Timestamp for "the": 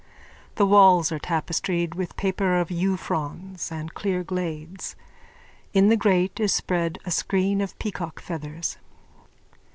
0.55-0.65, 5.89-5.95